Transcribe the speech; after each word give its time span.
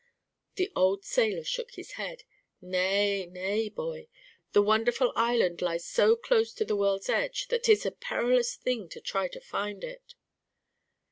The 0.55 0.71
old 0.75 1.05
sailor 1.05 1.43
shook 1.43 1.73
his 1.75 1.91
head. 1.91 2.23
"Nay, 2.59 3.27
nay, 3.27 3.69
boy. 3.69 4.07
The 4.51 4.63
wonderful 4.63 5.13
island 5.15 5.61
lies 5.61 5.85
so 5.85 6.15
close 6.15 6.53
to 6.55 6.65
the 6.65 6.75
world's 6.75 7.07
edge 7.07 7.49
that 7.49 7.65
'tis 7.65 7.85
a 7.85 7.91
perilous 7.91 8.55
thing 8.55 8.89
to 8.89 8.99
try 8.99 9.27
to 9.27 9.39
find 9.39 9.83
it." 9.83 10.15